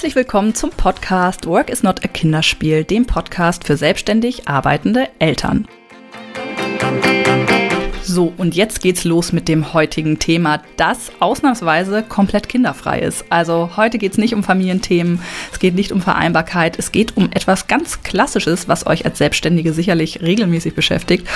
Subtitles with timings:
[0.00, 5.68] Herzlich willkommen zum Podcast Work is not a Kinderspiel, dem Podcast für selbstständig arbeitende Eltern.
[8.02, 13.26] So, und jetzt geht's los mit dem heutigen Thema, das ausnahmsweise komplett kinderfrei ist.
[13.28, 15.20] Also heute geht's nicht um Familienthemen,
[15.52, 19.74] es geht nicht um Vereinbarkeit, es geht um etwas ganz Klassisches, was euch als Selbstständige
[19.74, 21.28] sicherlich regelmäßig beschäftigt.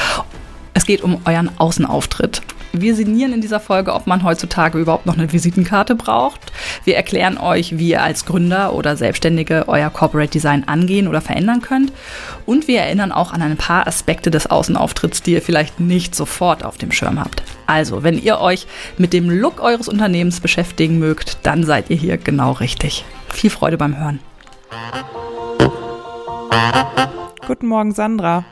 [0.72, 2.40] Es geht um euren Außenauftritt.
[2.76, 6.40] Wir sinnieren in dieser Folge, ob man heutzutage überhaupt noch eine Visitenkarte braucht.
[6.82, 11.62] Wir erklären euch, wie ihr als Gründer oder Selbstständige euer Corporate Design angehen oder verändern
[11.62, 11.92] könnt.
[12.46, 16.64] Und wir erinnern auch an ein paar Aspekte des Außenauftritts, die ihr vielleicht nicht sofort
[16.64, 17.44] auf dem Schirm habt.
[17.68, 18.66] Also, wenn ihr euch
[18.98, 23.04] mit dem Look eures Unternehmens beschäftigen mögt, dann seid ihr hier genau richtig.
[23.28, 24.18] Viel Freude beim Hören.
[27.46, 28.44] Guten Morgen, Sandra.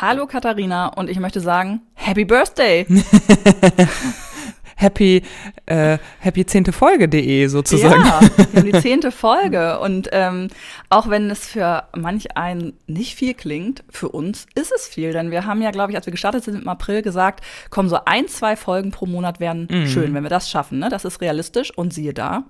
[0.00, 2.84] Hallo Katharina und ich möchte sagen, Happy Birthday!
[4.76, 5.22] happy,
[5.64, 8.04] äh, happy zehnte Folge.de sozusagen.
[8.04, 8.20] Ja,
[8.52, 10.48] wir haben die zehnte Folge und ähm,
[10.90, 15.30] auch wenn es für manch einen nicht viel klingt, für uns ist es viel, denn
[15.30, 18.28] wir haben ja, glaube ich, als wir gestartet sind im April gesagt, kommen so ein,
[18.28, 19.86] zwei Folgen pro Monat wären mhm.
[19.86, 20.80] schön, wenn wir das schaffen.
[20.80, 20.90] Ne?
[20.90, 22.44] Das ist realistisch und siehe da,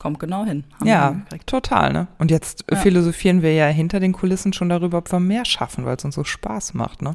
[0.00, 0.64] kommt genau hin.
[0.82, 1.92] ja, total.
[1.92, 2.08] Ne?
[2.18, 2.76] Und jetzt ja.
[2.76, 6.16] philosophieren wir ja hinter den Kulissen schon darüber, ob wir mehr schaffen, weil es uns
[6.16, 7.00] so Spaß macht.
[7.00, 7.14] Ne?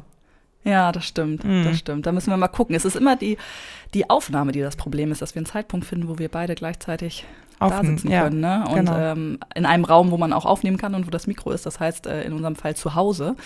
[0.64, 1.64] Ja, das stimmt, mhm.
[1.64, 2.06] das stimmt.
[2.06, 2.74] Da müssen wir mal gucken.
[2.74, 3.36] Es ist immer die,
[3.92, 7.26] die Aufnahme, die das Problem ist, dass wir einen Zeitpunkt finden, wo wir beide gleichzeitig
[7.58, 8.40] Auf, da sitzen ja, können.
[8.40, 8.64] Ne?
[8.68, 8.96] Und genau.
[8.96, 11.66] ähm, in einem Raum, wo man auch aufnehmen kann und wo das Mikro ist.
[11.66, 13.36] Das heißt, äh, in unserem Fall zu Hause.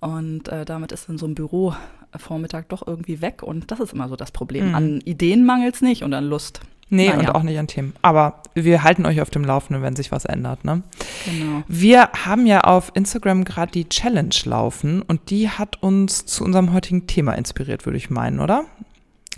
[0.00, 1.74] Und äh, damit ist dann so ein Büro
[2.16, 3.42] Vormittag doch irgendwie weg.
[3.42, 4.68] Und das ist immer so das Problem.
[4.68, 4.74] Mhm.
[4.74, 6.60] An Ideen mangelt es nicht und an Lust.
[6.90, 7.20] Nee, naja.
[7.20, 7.94] und auch nicht an Themen.
[8.02, 10.64] Aber wir halten euch auf dem Laufenden, wenn sich was ändert.
[10.64, 10.82] Ne?
[11.26, 11.62] Genau.
[11.68, 16.72] Wir haben ja auf Instagram gerade die Challenge laufen und die hat uns zu unserem
[16.72, 18.64] heutigen Thema inspiriert, würde ich meinen, oder?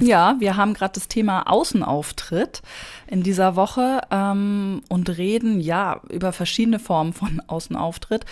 [0.01, 2.63] Ja, wir haben gerade das Thema Außenauftritt
[3.07, 8.25] in dieser Woche ähm, und reden ja über verschiedene Formen von Außenauftritt.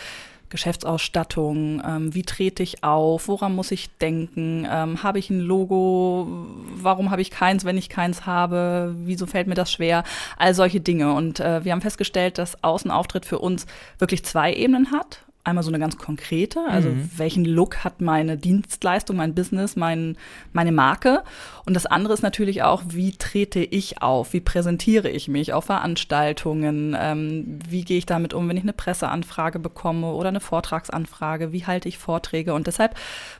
[0.50, 6.26] Geschäftsausstattung, ähm, wie trete ich auf, woran muss ich denken, ähm, habe ich ein Logo,
[6.74, 10.04] warum habe ich keins, wenn ich keins habe, wieso fällt mir das schwer,
[10.36, 11.12] all solche Dinge.
[11.12, 13.66] Und äh, wir haben festgestellt, dass Außenauftritt für uns
[13.98, 17.10] wirklich zwei Ebenen hat einmal so eine ganz konkrete, also mhm.
[17.16, 20.16] welchen Look hat meine Dienstleistung, mein Business, mein,
[20.52, 21.22] meine Marke.
[21.64, 25.64] Und das andere ist natürlich auch, wie trete ich auf, wie präsentiere ich mich auf
[25.64, 31.52] Veranstaltungen, ähm, wie gehe ich damit um, wenn ich eine Presseanfrage bekomme oder eine Vortragsanfrage,
[31.52, 32.54] wie halte ich Vorträge.
[32.54, 32.94] Und deshalb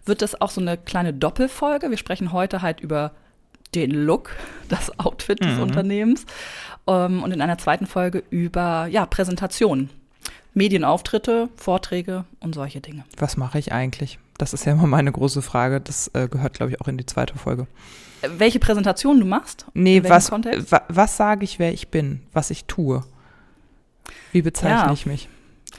[0.05, 1.91] wird das auch so eine kleine Doppelfolge.
[1.91, 3.13] Wir sprechen heute halt über
[3.75, 4.31] den Look,
[4.69, 5.63] das Outfit des mhm.
[5.63, 6.27] Unternehmens.
[6.87, 9.91] Ähm, und in einer zweiten Folge über ja, Präsentation.
[10.59, 13.05] Medienauftritte, Vorträge und solche Dinge.
[13.17, 14.19] Was mache ich eigentlich?
[14.39, 15.81] Das ist ja immer meine große Frage.
[15.81, 17.67] Das äh, gehört, glaube ich, auch in die zweite Folge.
[18.37, 19.67] Welche Präsentation du machst?
[19.75, 23.05] Nee, was, wa was sage ich, wer ich bin, was ich tue?
[24.33, 24.93] Wie bezeichne ja.
[24.93, 25.29] ich mich?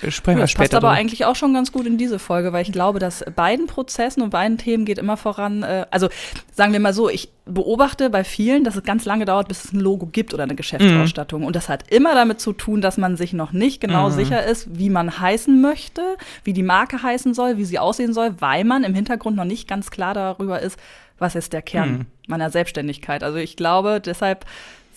[0.09, 0.63] Sprechen ja, wir später.
[0.63, 0.99] Das passt aber drin.
[0.99, 4.29] eigentlich auch schon ganz gut in diese Folge, weil ich glaube, dass beiden Prozessen und
[4.29, 5.63] beiden Themen geht immer voran.
[5.63, 6.07] Äh, also
[6.53, 9.73] sagen wir mal so, ich beobachte bei vielen, dass es ganz lange dauert, bis es
[9.73, 11.41] ein Logo gibt oder eine Geschäftsausstattung.
[11.41, 11.47] Mhm.
[11.47, 14.13] Und das hat immer damit zu tun, dass man sich noch nicht genau mhm.
[14.13, 16.01] sicher ist, wie man heißen möchte,
[16.43, 19.67] wie die Marke heißen soll, wie sie aussehen soll, weil man im Hintergrund noch nicht
[19.67, 20.79] ganz klar darüber ist,
[21.17, 22.05] was ist der Kern mhm.
[22.27, 23.23] meiner Selbstständigkeit.
[23.23, 24.45] Also ich glaube, deshalb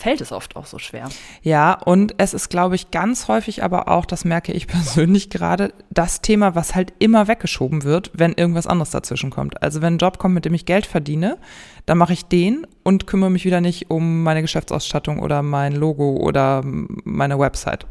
[0.03, 1.09] fällt es oft auch so schwer.
[1.43, 5.73] Ja, und es ist, glaube ich, ganz häufig aber auch, das merke ich persönlich gerade,
[5.91, 9.63] das Thema, was halt immer weggeschoben wird, wenn irgendwas anderes dazwischen kommt.
[9.63, 11.39] Also wenn ein Job kommt, mit dem ich Geld verdiene,
[11.87, 16.17] dann mache ich den und kümmere mich wieder nicht um meine Geschäftsausstattung oder mein Logo
[16.17, 17.87] oder meine Website.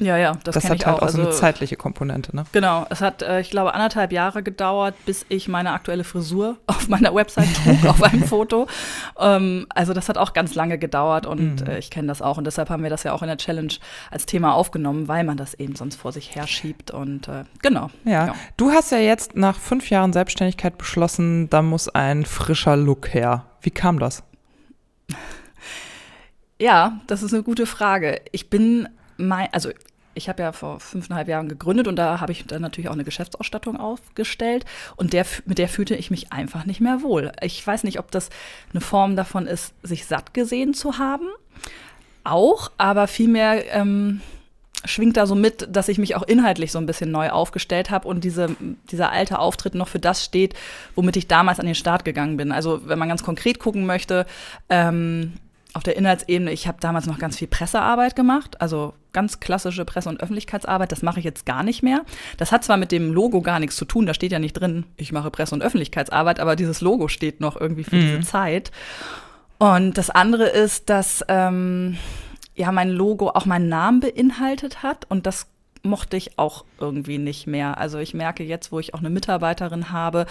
[0.00, 2.44] Ja, ja, das, das hat halt auch, auch so eine also zeitliche Komponente, ne?
[2.52, 6.88] Genau, es hat, äh, ich glaube, anderthalb Jahre gedauert, bis ich meine aktuelle Frisur auf
[6.88, 8.68] meiner Website trug, auf einem Foto.
[9.18, 11.66] Ähm, also das hat auch ganz lange gedauert und mhm.
[11.66, 13.72] äh, ich kenne das auch und deshalb haben wir das ja auch in der Challenge
[14.10, 17.90] als Thema aufgenommen, weil man das eben sonst vor sich herschiebt und äh, genau.
[18.04, 18.26] Ja.
[18.26, 23.12] ja, du hast ja jetzt nach fünf Jahren Selbstständigkeit beschlossen, da muss ein frischer Look
[23.12, 23.46] her.
[23.60, 24.22] Wie kam das?
[26.60, 28.20] Ja, das ist eine gute Frage.
[28.32, 29.70] Ich bin mein, also
[30.14, 33.04] ich habe ja vor fünfeinhalb Jahren gegründet und da habe ich dann natürlich auch eine
[33.04, 34.64] Geschäftsausstattung aufgestellt
[34.96, 37.32] und der, mit der fühlte ich mich einfach nicht mehr wohl.
[37.40, 38.30] Ich weiß nicht, ob das
[38.72, 41.28] eine Form davon ist, sich satt gesehen zu haben.
[42.24, 44.20] Auch, aber vielmehr ähm,
[44.84, 48.08] schwingt da so mit, dass ich mich auch inhaltlich so ein bisschen neu aufgestellt habe
[48.08, 48.56] und diese,
[48.90, 50.54] dieser alte Auftritt noch für das steht,
[50.94, 52.52] womit ich damals an den Start gegangen bin.
[52.52, 54.26] Also wenn man ganz konkret gucken möchte,
[54.68, 55.34] ähm,
[55.74, 60.08] auf der Inhaltsebene, ich habe damals noch ganz viel Pressearbeit gemacht, also ganz klassische Presse-
[60.08, 62.02] und Öffentlichkeitsarbeit, das mache ich jetzt gar nicht mehr.
[62.38, 64.84] Das hat zwar mit dem Logo gar nichts zu tun, da steht ja nicht drin,
[64.96, 68.00] ich mache Presse- und Öffentlichkeitsarbeit, aber dieses Logo steht noch irgendwie für mhm.
[68.00, 68.70] diese Zeit.
[69.58, 71.98] Und das andere ist, dass ähm,
[72.54, 75.46] ja mein Logo auch meinen Namen beinhaltet hat und das
[75.82, 77.78] mochte ich auch irgendwie nicht mehr.
[77.78, 80.26] Also ich merke jetzt, wo ich auch eine Mitarbeiterin habe,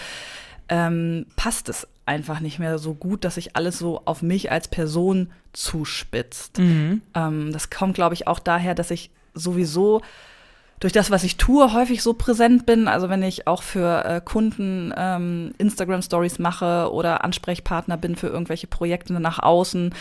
[0.68, 4.66] ähm, passt es einfach nicht mehr so gut, dass sich alles so auf mich als
[4.66, 6.58] Person zuspitzt.
[6.58, 7.02] Mhm.
[7.14, 10.00] Ähm, das kommt, glaube ich, auch daher, dass ich sowieso
[10.80, 12.88] durch das, was ich tue, häufig so präsent bin.
[12.88, 18.68] Also wenn ich auch für äh, Kunden ähm, Instagram-Stories mache oder Ansprechpartner bin für irgendwelche
[18.68, 19.94] Projekte nach außen,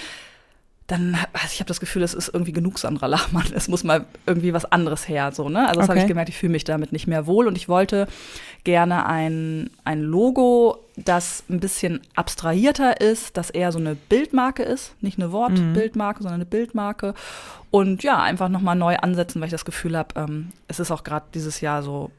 [0.87, 3.47] dann, also ich habe das Gefühl, es ist irgendwie genug Sandra Lachmann.
[3.53, 5.67] Es muss mal irgendwie was anderes her, so, ne?
[5.67, 5.89] Also das okay.
[5.89, 8.07] habe ich gemerkt, ich fühle mich damit nicht mehr wohl und ich wollte
[8.63, 14.93] gerne ein, ein Logo, das ein bisschen abstrahierter ist, das eher so eine Bildmarke ist,
[15.01, 16.23] nicht eine Wortbildmarke, mhm.
[16.23, 17.13] sondern eine Bildmarke.
[17.69, 21.03] Und ja, einfach nochmal neu ansetzen, weil ich das Gefühl habe, ähm, es ist auch
[21.03, 22.11] gerade dieses Jahr so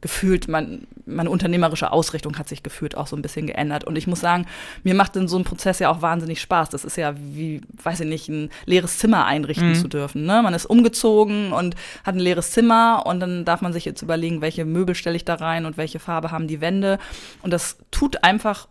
[0.00, 3.84] gefühlt, mein, meine unternehmerische Ausrichtung hat sich gefühlt auch so ein bisschen geändert.
[3.84, 4.46] Und ich muss sagen,
[4.82, 6.70] mir macht in so einem Prozess ja auch wahnsinnig Spaß.
[6.70, 9.74] Das ist ja wie, weiß ich nicht, ein leeres Zimmer einrichten mhm.
[9.74, 10.24] zu dürfen.
[10.24, 10.42] Ne?
[10.42, 11.74] Man ist umgezogen und
[12.04, 15.24] hat ein leeres Zimmer und dann darf man sich jetzt überlegen, welche Möbel stelle ich
[15.24, 16.98] da rein und welche Farbe haben die Wände.
[17.42, 18.68] Und das tut einfach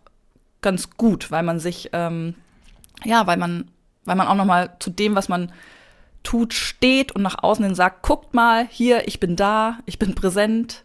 [0.60, 2.34] ganz gut, weil man sich, ähm,
[3.04, 3.68] ja, weil man,
[4.04, 5.52] weil man auch noch mal zu dem, was man
[6.22, 10.14] tut, steht und nach außen hin sagt, guckt mal, hier, ich bin da, ich bin
[10.14, 10.84] präsent,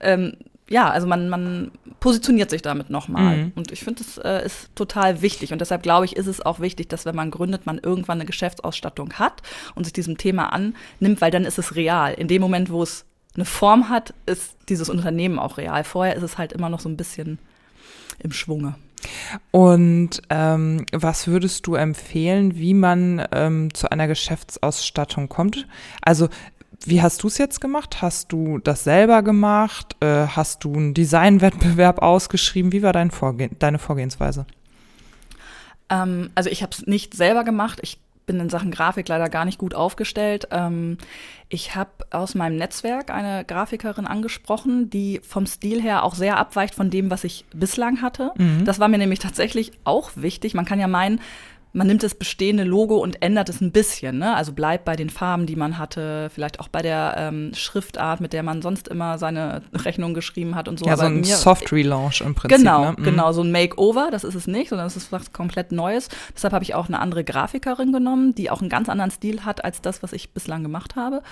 [0.00, 0.34] ähm,
[0.70, 3.36] ja, also man, man positioniert sich damit nochmal.
[3.36, 3.52] Mhm.
[3.56, 5.52] Und ich finde, das äh, ist total wichtig.
[5.52, 8.24] Und deshalb glaube ich, ist es auch wichtig, dass wenn man gründet, man irgendwann eine
[8.24, 9.42] Geschäftsausstattung hat
[9.74, 12.14] und sich diesem Thema annimmt, weil dann ist es real.
[12.14, 13.04] In dem Moment, wo es
[13.34, 15.82] eine Form hat, ist dieses Unternehmen auch real.
[15.82, 17.40] Vorher ist es halt immer noch so ein bisschen
[18.20, 18.76] im Schwunge.
[19.50, 25.66] Und ähm, was würdest du empfehlen, wie man ähm, zu einer Geschäftsausstattung kommt?
[26.02, 26.28] Also
[26.84, 28.02] wie hast du es jetzt gemacht?
[28.02, 29.96] Hast du das selber gemacht?
[30.00, 32.72] Äh, hast du einen Designwettbewerb ausgeschrieben?
[32.72, 34.46] Wie war dein Vorgehen, deine Vorgehensweise?
[35.90, 37.80] Ähm, also ich habe es nicht selber gemacht.
[37.82, 37.98] Ich
[38.30, 40.46] bin in Sachen Grafik leider gar nicht gut aufgestellt.
[40.52, 40.98] Ähm,
[41.48, 46.76] ich habe aus meinem Netzwerk eine Grafikerin angesprochen, die vom Stil her auch sehr abweicht
[46.76, 48.30] von dem, was ich bislang hatte.
[48.36, 48.64] Mhm.
[48.64, 50.54] Das war mir nämlich tatsächlich auch wichtig.
[50.54, 51.20] Man kann ja meinen,
[51.72, 54.18] man nimmt das bestehende Logo und ändert es ein bisschen.
[54.18, 54.34] Ne?
[54.34, 58.32] Also bleibt bei den Farben, die man hatte, vielleicht auch bei der ähm, Schriftart, mit
[58.32, 60.86] der man sonst immer seine Rechnung geschrieben hat und so.
[60.86, 62.58] Ja, Aber so ein Soft-Relaunch im Prinzip.
[62.58, 62.94] Genau, ne?
[62.98, 63.04] mhm.
[63.04, 66.08] genau, so ein Makeover, das ist es nicht, sondern es ist was komplett Neues.
[66.34, 69.64] Deshalb habe ich auch eine andere Grafikerin genommen, die auch einen ganz anderen Stil hat
[69.64, 71.22] als das, was ich bislang gemacht habe.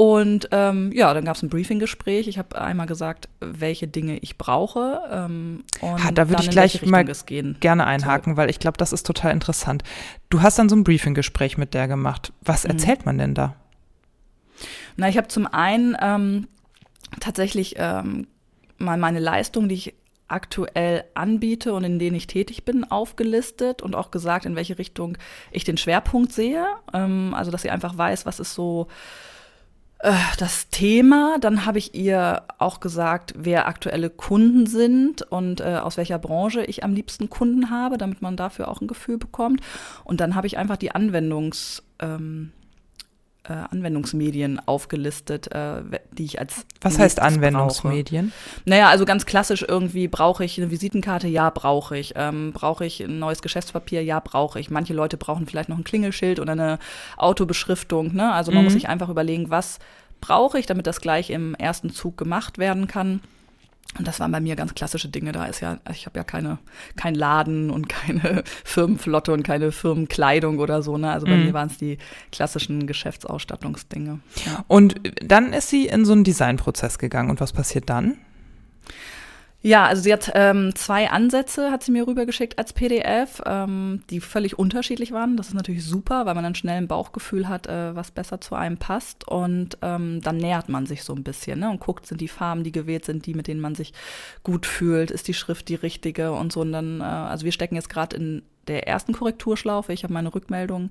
[0.00, 2.26] Und ähm, ja, dann gab es ein Briefinggespräch.
[2.26, 5.02] Ich habe einmal gesagt, welche Dinge ich brauche.
[5.12, 7.04] Ähm, und ha, da würde ich gleich mal
[7.60, 9.69] gerne einhaken, weil ich glaube, das ist total interessant.
[10.28, 12.32] Du hast dann so ein Briefinggespräch mit der gemacht.
[12.42, 12.70] Was mhm.
[12.70, 13.56] erzählt man denn da?
[14.96, 16.48] Na, ich habe zum einen ähm,
[17.20, 18.26] tatsächlich ähm,
[18.78, 19.94] mal meine Leistung, die ich
[20.28, 25.18] aktuell anbiete und in denen ich tätig bin, aufgelistet und auch gesagt, in welche Richtung
[25.50, 26.64] ich den Schwerpunkt sehe.
[26.92, 28.86] Ähm, also, dass sie einfach weiß, was ist so
[30.02, 31.36] äh, das Thema.
[31.40, 36.64] Dann habe ich ihr auch gesagt, wer aktuelle Kunden sind und äh, aus welcher Branche
[36.64, 39.60] ich am liebsten Kunden habe, damit man dafür auch ein Gefühl bekommt.
[40.04, 42.52] Und dann habe ich einfach die Anwendungs, ähm,
[43.44, 45.82] äh, Anwendungsmedien aufgelistet, äh,
[46.12, 46.66] die ich als.
[46.80, 48.28] Was heißt Anwendungsmedien?
[48.28, 48.62] Brauche.
[48.66, 51.28] Naja, also ganz klassisch irgendwie, brauche ich eine Visitenkarte?
[51.28, 52.12] Ja, brauche ich.
[52.16, 54.02] Ähm, brauche ich ein neues Geschäftspapier?
[54.04, 54.70] Ja, brauche ich.
[54.70, 56.78] Manche Leute brauchen vielleicht noch ein Klingelschild oder eine
[57.16, 58.14] Autobeschriftung.
[58.14, 58.32] Ne?
[58.32, 58.64] Also man mhm.
[58.64, 59.78] muss sich einfach überlegen, was
[60.20, 63.20] brauche ich, damit das gleich im ersten Zug gemacht werden kann.
[63.98, 65.32] Und das waren bei mir ganz klassische Dinge.
[65.32, 66.58] Da ist ja, ich habe ja keine,
[66.96, 70.96] kein Laden und keine Firmenflotte und keine Firmenkleidung oder so.
[70.96, 71.10] Ne?
[71.10, 71.46] Also bei mhm.
[71.46, 71.98] mir waren es die
[72.30, 74.20] klassischen Geschäftsausstattungsdinge.
[74.46, 74.64] Ja.
[74.68, 77.30] Und dann ist sie in so einen Designprozess gegangen.
[77.30, 78.16] Und was passiert dann?
[79.62, 84.20] Ja, also sie hat ähm, zwei Ansätze, hat sie mir rübergeschickt als PDF, ähm, die
[84.20, 85.36] völlig unterschiedlich waren.
[85.36, 88.54] Das ist natürlich super, weil man dann schnell ein Bauchgefühl hat, äh, was besser zu
[88.54, 89.28] einem passt.
[89.28, 92.64] Und ähm, dann nähert man sich so ein bisschen ne, und guckt, sind die Farben,
[92.64, 93.92] die gewählt sind, die, mit denen man sich
[94.44, 96.62] gut fühlt, ist die Schrift die richtige und so.
[96.62, 99.92] Und dann, äh, also wir stecken jetzt gerade in der ersten Korrekturschlaufe.
[99.92, 100.90] Ich habe meine Rückmeldung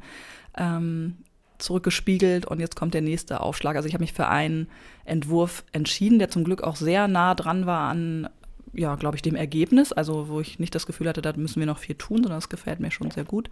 [0.56, 1.18] ähm,
[1.58, 3.76] zurückgespiegelt und jetzt kommt der nächste Aufschlag.
[3.76, 4.68] Also ich habe mich für einen
[5.06, 8.30] Entwurf entschieden, der zum Glück auch sehr nah dran war an
[8.74, 9.92] ja, glaube ich, dem Ergebnis.
[9.92, 12.50] Also, wo ich nicht das Gefühl hatte, da müssen wir noch viel tun, sondern es
[12.50, 13.50] gefällt mir schon sehr gut.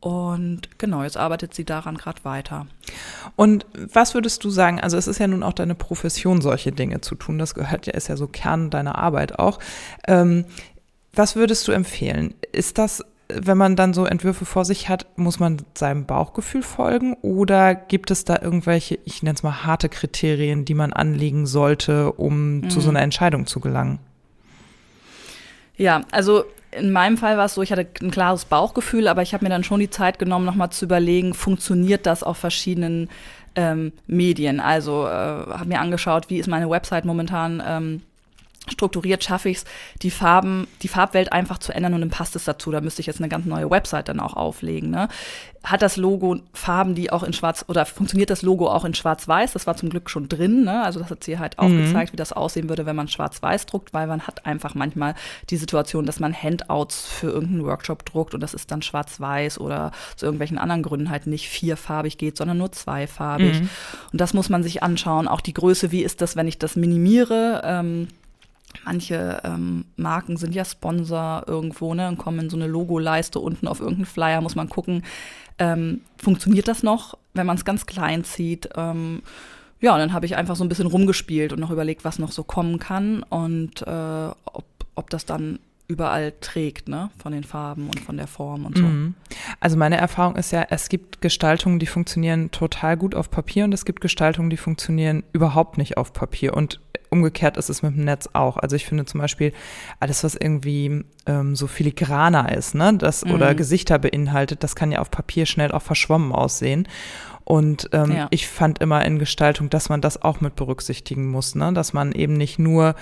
[0.00, 2.66] Und genau, jetzt arbeitet sie daran gerade weiter.
[3.36, 4.80] Und was würdest du sagen?
[4.80, 7.38] Also, es ist ja nun auch deine Profession, solche Dinge zu tun.
[7.38, 9.58] Das gehört ja, ist ja so Kern deiner Arbeit auch.
[10.06, 10.44] Ähm,
[11.12, 12.34] was würdest du empfehlen?
[12.52, 13.04] Ist das
[13.38, 18.10] wenn man dann so Entwürfe vor sich hat, muss man seinem Bauchgefühl folgen oder gibt
[18.10, 22.70] es da irgendwelche, ich nenne es mal harte Kriterien, die man anlegen sollte, um mhm.
[22.70, 23.98] zu so einer Entscheidung zu gelangen?
[25.80, 29.32] Ja, also in meinem Fall war es so, ich hatte ein klares Bauchgefühl, aber ich
[29.32, 33.08] habe mir dann schon die Zeit genommen, nochmal zu überlegen, funktioniert das auf verschiedenen
[33.54, 34.60] ähm, Medien?
[34.60, 38.02] Also äh, habe mir angeschaut, wie ist meine Website momentan ähm,
[38.70, 39.64] strukturiert schaffe ich es,
[40.02, 42.70] die Farben, die Farbwelt einfach zu ändern und dann passt es dazu.
[42.70, 44.90] Da müsste ich jetzt eine ganz neue Website dann auch auflegen.
[44.90, 45.08] Ne?
[45.62, 49.52] Hat das Logo Farben, die auch in Schwarz oder funktioniert das Logo auch in Schwarz-Weiß?
[49.52, 50.64] Das war zum Glück schon drin.
[50.64, 50.82] Ne?
[50.82, 51.84] Also das hat sie halt auch mhm.
[51.84, 55.14] gezeigt, wie das aussehen würde, wenn man Schwarz-Weiß druckt, weil man hat einfach manchmal
[55.50, 59.92] die Situation, dass man Handouts für irgendeinen Workshop druckt und das ist dann Schwarz-Weiß oder
[60.16, 63.60] zu irgendwelchen anderen Gründen halt nicht vierfarbig geht, sondern nur zweifarbig.
[63.60, 63.68] Mhm.
[64.12, 65.28] Und das muss man sich anschauen.
[65.28, 67.62] Auch die Größe, wie ist das, wenn ich das minimiere?
[67.64, 68.08] Ähm,
[68.84, 73.68] Manche ähm, Marken sind ja Sponsor irgendwo, ne, und kommen in so eine Logoleiste unten
[73.68, 75.02] auf irgendeinen Flyer, muss man gucken,
[75.58, 78.70] ähm, funktioniert das noch, wenn man es ganz klein zieht.
[78.76, 79.22] Ähm,
[79.80, 82.32] ja, und dann habe ich einfach so ein bisschen rumgespielt und noch überlegt, was noch
[82.32, 85.58] so kommen kann und äh, ob, ob das dann
[85.90, 88.84] überall trägt, ne, von den Farben und von der Form und so.
[88.84, 89.14] Mhm.
[89.58, 93.74] Also meine Erfahrung ist ja, es gibt Gestaltungen, die funktionieren total gut auf Papier und
[93.74, 96.80] es gibt Gestaltungen, die funktionieren überhaupt nicht auf Papier und
[97.10, 98.56] umgekehrt ist es mit dem Netz auch.
[98.56, 99.52] Also ich finde zum Beispiel
[99.98, 103.32] alles, was irgendwie ähm, so filigraner ist, ne, das mhm.
[103.32, 106.86] oder Gesichter beinhaltet, das kann ja auf Papier schnell auch verschwommen aussehen.
[107.50, 108.28] Und ähm, ja.
[108.30, 111.72] ich fand immer in Gestaltung, dass man das auch mit berücksichtigen muss, ne?
[111.72, 112.94] dass man eben nicht nur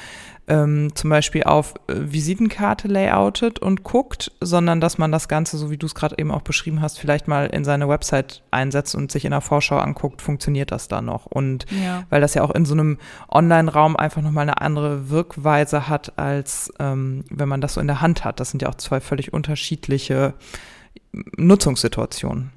[0.46, 5.70] ähm, zum Beispiel auf äh, Visitenkarte layoutet und guckt, sondern dass man das Ganze, so
[5.70, 9.12] wie du es gerade eben auch beschrieben hast, vielleicht mal in seine Website einsetzt und
[9.12, 11.26] sich in der Vorschau anguckt, funktioniert das da noch?
[11.26, 12.04] Und ja.
[12.08, 12.96] weil das ja auch in so einem
[13.30, 18.00] Online-Raum einfach nochmal eine andere Wirkweise hat, als ähm, wenn man das so in der
[18.00, 18.40] Hand hat.
[18.40, 20.32] Das sind ja auch zwei völlig unterschiedliche
[21.36, 22.56] Nutzungssituationen.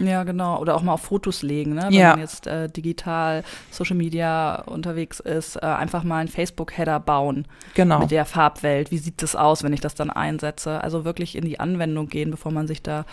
[0.00, 0.58] Ja, genau.
[0.60, 1.84] Oder auch mal auf Fotos legen, ne?
[1.84, 2.10] wenn ja.
[2.10, 8.00] man jetzt äh, digital, Social Media unterwegs ist, äh, einfach mal einen Facebook-Header bauen genau.
[8.00, 8.90] mit der Farbwelt.
[8.90, 10.82] Wie sieht das aus, wenn ich das dann einsetze?
[10.82, 13.04] Also wirklich in die Anwendung gehen, bevor man sich da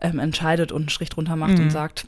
[0.00, 1.64] ähm, entscheidet und einen Strich drunter macht mhm.
[1.64, 2.06] und sagt,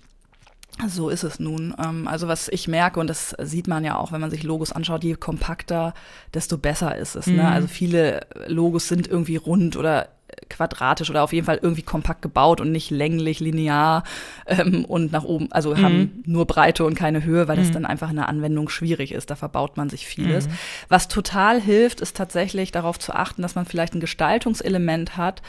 [0.87, 1.75] so ist es nun.
[1.85, 4.71] Ähm, also was ich merke, und das sieht man ja auch, wenn man sich Logos
[4.71, 5.93] anschaut, je kompakter,
[6.35, 7.26] desto besser ist es.
[7.26, 7.33] Ne?
[7.33, 7.38] Mhm.
[7.38, 7.49] Ne?
[7.49, 10.09] Also viele Logos sind irgendwie rund oder
[10.49, 14.04] quadratisch oder auf jeden Fall irgendwie kompakt gebaut und nicht länglich, linear
[14.47, 15.82] ähm, und nach oben, also mhm.
[15.82, 17.61] haben nur Breite und keine Höhe, weil mhm.
[17.61, 19.30] das dann einfach in der Anwendung schwierig ist.
[19.30, 20.49] Da verbaut man sich vieles.
[20.49, 20.52] Mhm.
[20.88, 25.42] Was total hilft, ist tatsächlich darauf zu achten, dass man vielleicht ein Gestaltungselement hat,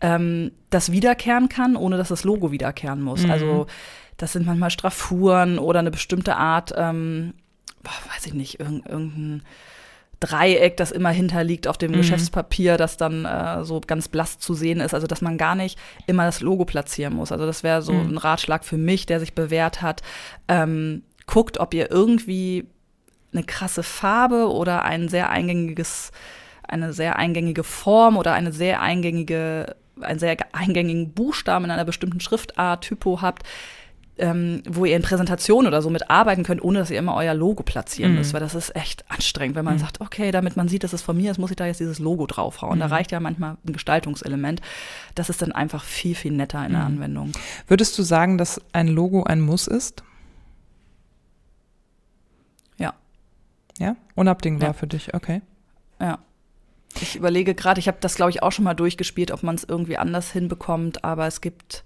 [0.00, 3.28] ähm, das wiederkehren kann, ohne dass das Logo wiederkehren muss.
[3.28, 3.66] Also mhm.
[4.16, 7.34] das sind manchmal Straffuren oder eine bestimmte Art, ähm,
[7.82, 9.42] weiß ich nicht, irgendein
[10.22, 11.96] Dreieck, das immer hinterliegt auf dem mhm.
[11.96, 14.94] Geschäftspapier, das dann äh, so ganz blass zu sehen ist.
[14.94, 17.32] Also dass man gar nicht immer das Logo platzieren muss.
[17.32, 18.14] Also das wäre so mhm.
[18.14, 20.02] ein Ratschlag für mich, der sich bewährt hat.
[20.48, 22.66] Ähm, guckt, ob ihr irgendwie
[23.32, 26.12] eine krasse Farbe oder ein sehr eingängiges,
[26.62, 32.20] eine sehr eingängige Form oder eine sehr eingängige, einen sehr eingängigen Buchstaben in einer bestimmten
[32.20, 33.44] Schriftart, Typo habt
[34.22, 37.64] ähm, wo ihr in Präsentationen oder so mitarbeiten könnt, ohne dass ihr immer euer Logo
[37.64, 38.18] platzieren mhm.
[38.18, 39.80] müsst, weil das ist echt anstrengend, wenn man mhm.
[39.80, 41.98] sagt, okay, damit man sieht, dass es von mir ist, muss ich da jetzt dieses
[41.98, 42.76] Logo draufhauen.
[42.76, 42.80] Mhm.
[42.80, 44.62] Da reicht ja manchmal ein Gestaltungselement.
[45.16, 46.86] Das ist dann einfach viel, viel netter in der mhm.
[46.86, 47.32] Anwendung.
[47.66, 50.04] Würdest du sagen, dass ein Logo ein Muss ist?
[52.78, 52.94] Ja.
[53.80, 53.96] Ja?
[54.14, 54.72] Unabdingbar ja.
[54.72, 55.42] für dich, okay.
[56.00, 56.20] Ja.
[57.00, 59.64] Ich überlege gerade, ich habe das, glaube ich, auch schon mal durchgespielt, ob man es
[59.64, 61.84] irgendwie anders hinbekommt, aber es gibt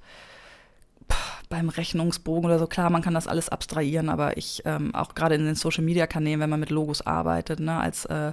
[1.49, 2.67] beim Rechnungsbogen oder so.
[2.67, 6.07] Klar, man kann das alles abstrahieren, aber ich ähm, auch gerade in den Social Media
[6.07, 8.33] Kanälen, wenn man mit Logos arbeitet, ne, als äh,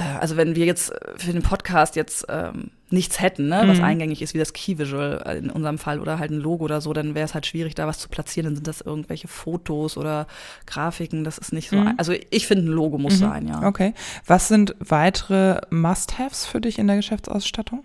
[0.00, 3.84] äh, also wenn wir jetzt für den Podcast jetzt ähm, nichts hätten, ne, was mhm.
[3.84, 6.92] eingängig ist, wie das Key Visual in unserem Fall oder halt ein Logo oder so,
[6.92, 8.46] dann wäre es halt schwierig, da was zu platzieren.
[8.46, 10.26] Dann sind das irgendwelche Fotos oder
[10.66, 11.22] Grafiken.
[11.22, 11.76] Das ist nicht so.
[11.76, 11.88] Mhm.
[11.88, 13.18] Ein, also ich finde, ein Logo muss mhm.
[13.18, 13.66] sein, ja.
[13.66, 13.94] Okay.
[14.26, 17.84] Was sind weitere Must-Haves für dich in der Geschäftsausstattung?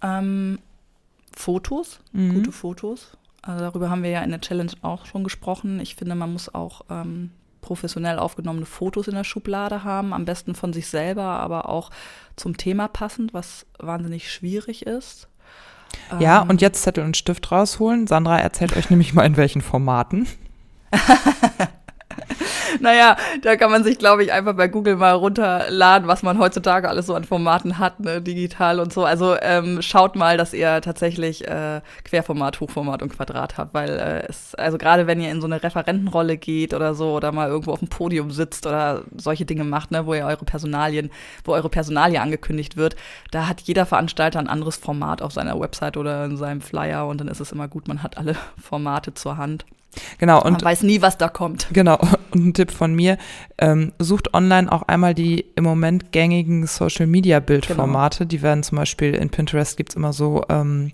[0.00, 0.60] Ähm,
[1.38, 2.34] Fotos, mhm.
[2.34, 3.16] gute Fotos.
[3.42, 5.78] Also darüber haben wir ja in der Challenge auch schon gesprochen.
[5.78, 7.30] Ich finde, man muss auch ähm,
[7.60, 11.90] professionell aufgenommene Fotos in der Schublade haben, am besten von sich selber, aber auch
[12.34, 15.28] zum Thema passend, was wahnsinnig schwierig ist.
[16.18, 18.08] Ja, ähm, und jetzt Zettel und Stift rausholen.
[18.08, 20.26] Sandra erzählt euch nämlich mal, in welchen Formaten.
[22.80, 26.88] naja, da kann man sich, glaube ich, einfach bei Google mal runterladen, was man heutzutage
[26.88, 29.04] alles so an Formaten hat, ne, digital und so.
[29.04, 34.26] Also ähm, schaut mal, dass ihr tatsächlich äh, Querformat, Hochformat und Quadrat habt, weil äh,
[34.28, 37.72] es, also gerade wenn ihr in so eine Referentenrolle geht oder so oder mal irgendwo
[37.72, 41.10] auf dem Podium sitzt oder solche Dinge macht, ne, wo ihr eure Personalien,
[41.44, 42.96] wo eure Personalie angekündigt wird,
[43.30, 47.20] da hat jeder Veranstalter ein anderes Format auf seiner Website oder in seinem Flyer und
[47.20, 49.64] dann ist es immer gut, man hat alle Formate zur Hand.
[50.18, 50.42] Genau.
[50.42, 51.68] Und Man weiß nie, was da kommt.
[51.72, 51.98] Genau,
[52.30, 53.18] und ein Tipp von mir,
[53.58, 58.18] ähm, sucht online auch einmal die im Moment gängigen Social-Media-Bildformate.
[58.18, 58.28] Genau.
[58.28, 60.92] Die werden zum Beispiel in Pinterest gibt's immer so ähm,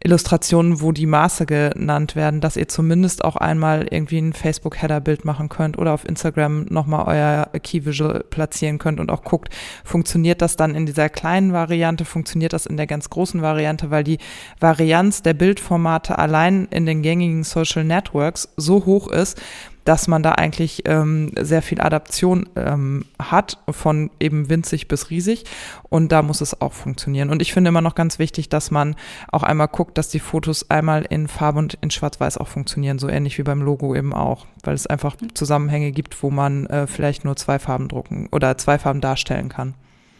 [0.00, 5.48] Illustrationen, wo die Maße genannt werden, dass ihr zumindest auch einmal irgendwie ein Facebook-Header-Bild machen
[5.48, 9.48] könnt oder auf Instagram nochmal euer Key-Visual platzieren könnt und auch guckt,
[9.84, 14.04] funktioniert das dann in dieser kleinen Variante, funktioniert das in der ganz großen Variante, weil
[14.04, 14.18] die
[14.60, 19.40] Varianz der Bildformate allein in den gängigen Social Networks so hoch ist,
[19.88, 25.44] dass man da eigentlich ähm, sehr viel Adaption ähm, hat, von eben winzig bis riesig.
[25.88, 27.30] Und da muss es auch funktionieren.
[27.30, 28.96] Und ich finde immer noch ganz wichtig, dass man
[29.32, 33.08] auch einmal guckt, dass die Fotos einmal in Farbe und in Schwarz-Weiß auch funktionieren, so
[33.08, 37.24] ähnlich wie beim Logo eben auch, weil es einfach Zusammenhänge gibt, wo man äh, vielleicht
[37.24, 39.72] nur zwei Farben drucken oder zwei Farben darstellen kann.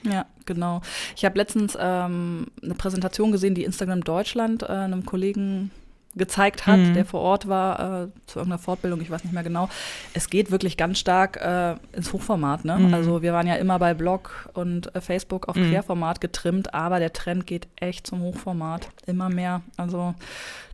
[0.03, 0.81] Ja, genau.
[1.15, 5.73] Ich habe letztens ähm, eine Präsentation gesehen, die Instagram Deutschland äh, einem Kollegen
[6.19, 6.95] gezeigt hat, Mhm.
[6.95, 9.69] der vor Ort war äh, zu irgendeiner Fortbildung, ich weiß nicht mehr genau.
[10.15, 12.65] Es geht wirklich ganz stark äh, ins Hochformat.
[12.65, 12.79] Ne?
[12.79, 12.95] Mhm.
[12.95, 15.71] Also wir waren ja immer bei Blog und äh, Facebook auf Mhm.
[15.71, 18.89] Querformat getrimmt, aber der Trend geht echt zum Hochformat.
[19.07, 19.63] Immer mehr.
[19.77, 20.15] Also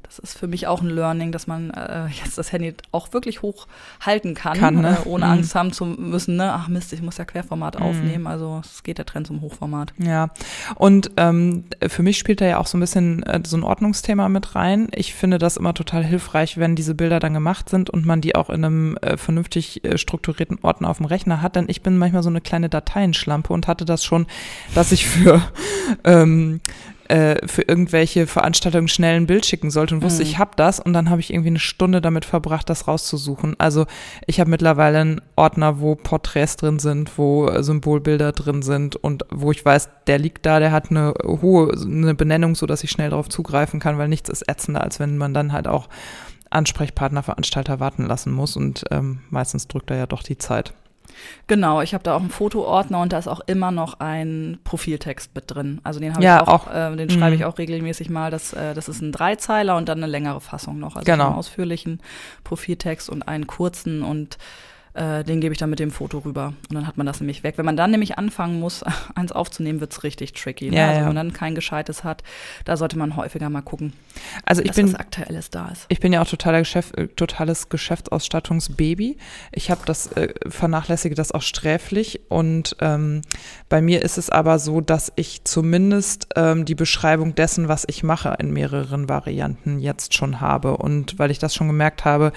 [0.02, 3.40] das ist für mich auch ein Learning, dass man äh, jetzt das Handy auch wirklich
[3.40, 3.66] hoch
[4.04, 4.98] halten kann, Kann, ne?
[5.02, 5.32] äh, ohne Mhm.
[5.32, 6.52] Angst haben zu müssen, ne?
[6.52, 7.86] ach Mist, ich muss ja Querformat Mhm.
[7.86, 8.26] aufnehmen.
[8.26, 9.94] Also es geht der Trend zum Hochformat.
[9.98, 10.28] Ja,
[10.76, 14.28] und ähm, für mich spielt da ja auch so ein bisschen äh, so ein Ordnungsthema
[14.28, 14.88] mit rein.
[14.94, 18.34] Ich finde das immer total hilfreich, wenn diese Bilder dann gemacht sind und man die
[18.34, 21.56] auch in einem äh, vernünftig äh, strukturierten Ordner auf dem Rechner hat.
[21.56, 24.26] Denn ich bin manchmal so eine kleine Dateienschlampe und hatte das schon,
[24.74, 25.42] dass ich für
[26.04, 26.60] ähm,
[27.14, 30.28] äh, für irgendwelche Veranstaltungen schnell ein Bild schicken sollte und wusste, Mhm.
[30.28, 33.54] ich habe das und dann habe ich irgendwie eine Stunde damit verbracht, das rauszusuchen.
[33.59, 33.87] Also
[34.26, 39.52] ich habe mittlerweile einen Ordner, wo Porträts drin sind, wo Symbolbilder drin sind und wo
[39.52, 43.11] ich weiß, der liegt da, der hat eine hohe eine Benennung, so dass ich schnell
[43.11, 45.88] darauf zugreifen kann, weil nichts ist ätzender, als wenn man dann halt auch
[46.50, 50.73] Ansprechpartner, Veranstalter warten lassen muss und ähm, meistens drückt er ja doch die Zeit.
[51.47, 55.35] Genau, ich habe da auch einen Fotoordner und da ist auch immer noch ein Profiltext
[55.35, 55.80] mit drin.
[55.85, 56.75] Also den habe Ja, ich auch, auch.
[56.92, 57.47] Äh, den schreibe ich Mhm.
[57.47, 58.30] auch regelmäßig mal.
[58.30, 60.97] Das, äh, das ist ein Dreizeiler und dann eine längere Fassung noch.
[60.97, 61.26] Also Genau.
[61.28, 62.00] einen ausführlichen
[62.45, 64.38] Profiltext und einen kurzen und
[64.95, 66.54] äh, den gebe ich dann mit dem Foto rüber.
[66.69, 67.59] Und dann hat man das nämlich weg.
[67.59, 70.71] Wenn man dann nämlich anfangen muss, eins aufzunehmen, wird's richtig tricky.
[70.71, 70.76] Ne?
[70.76, 71.00] Ja, also ja.
[71.00, 72.23] wenn man dann kein gescheites hat,
[72.65, 73.93] da sollte man häufiger mal gucken,
[74.45, 75.87] Also ich dass bin was Aktuelles da ist.
[75.89, 79.19] Ich bin ja auch totaler Geschäft, äh, totales Geschäftsausstattungsbaby.
[79.52, 82.21] Ich habe das, äh, vernachlässige das auch sträflich.
[82.28, 83.23] Und ähm,
[83.69, 88.04] bei mir ist es aber so, dass ich zumindest ähm, die Beschreibung dessen, was ich
[88.04, 90.76] mache, in mehreren Varianten jetzt schon habe.
[90.76, 92.33] Und weil ich das schon gemerkt habe,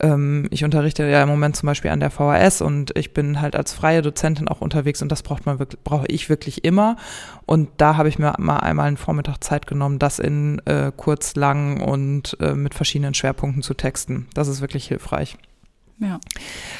[0.00, 3.56] ähm, ich unterrichte ja im Moment zum Beispiel an der VHS und ich bin halt
[3.56, 6.96] als freie Dozentin auch unterwegs und das braucht man wirklich, brauche ich wirklich immer.
[7.46, 11.34] Und da habe ich mir mal einmal einen Vormittag Zeit genommen, das in äh, kurz,
[11.36, 14.26] lang und äh, mit verschiedenen Schwerpunkten zu texten.
[14.34, 15.36] Das ist wirklich hilfreich.
[15.98, 16.18] Ja.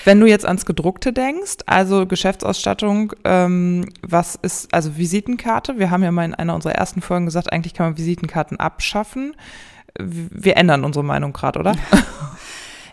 [0.05, 6.03] Wenn du jetzt ans Gedruckte denkst, also Geschäftsausstattung, ähm, was ist, also Visitenkarte, wir haben
[6.03, 9.37] ja mal in einer unserer ersten Folgen gesagt, eigentlich kann man Visitenkarten abschaffen.
[9.99, 11.77] Wir ändern unsere Meinung gerade, oder?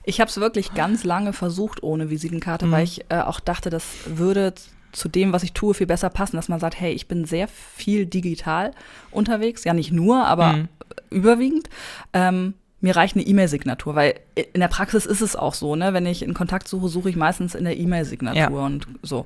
[0.04, 2.72] Ich habe es wirklich ganz lange versucht ohne Visitenkarte, Mhm.
[2.72, 4.54] weil ich äh, auch dachte, das würde
[4.92, 7.48] zu dem, was ich tue, viel besser passen, dass man sagt, hey, ich bin sehr
[7.48, 8.72] viel digital
[9.12, 10.68] unterwegs, ja nicht nur, aber Mhm.
[11.10, 11.70] überwiegend.
[12.14, 15.94] Ähm, mir reicht eine E-Mail-Signatur, weil in der Praxis ist es auch so, ne?
[15.94, 18.66] Wenn ich einen Kontakt suche, suche ich meistens in der E-Mail-Signatur Ja.
[18.66, 19.26] und so.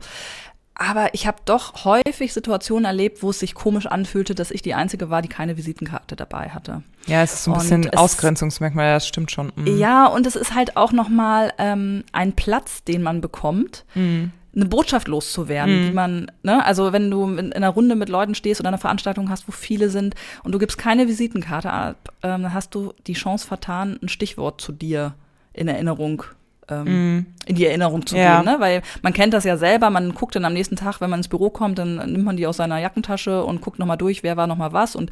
[0.77, 4.73] Aber ich habe doch häufig Situationen erlebt, wo es sich komisch anfühlte, dass ich die
[4.73, 6.83] Einzige war, die keine Visitenkarte dabei hatte.
[7.07, 9.53] Ja, es ist so ein bisschen es- Ausgrenzungsmerkmal, ja, das stimmt schon.
[9.55, 9.77] Mhm.
[9.77, 14.31] Ja, und es ist halt auch noch mal ähm, ein Platz, den man bekommt, Mhm.
[14.53, 15.85] eine Botschaft loszuwerden, Mhm.
[15.87, 18.77] die man, ne, also wenn du in, in einer Runde mit Leuten stehst oder eine
[18.77, 22.93] Veranstaltung hast, wo viele sind und du gibst keine Visitenkarte ab, ähm, dann hast du
[23.07, 25.13] die Chance vertan, ein Stichwort zu dir
[25.53, 26.23] in Erinnerung
[26.69, 26.83] ähm,
[27.15, 27.25] Mhm.
[27.45, 28.41] in die Erinnerung zu Ja.
[28.41, 28.59] geben, ne?
[28.59, 31.27] Weil man kennt das ja selber, man guckt dann am nächsten Tag, wenn man ins
[31.27, 34.47] Büro kommt, dann nimmt man die aus seiner Jackentasche und guckt nochmal durch, wer war
[34.47, 35.09] nochmal was und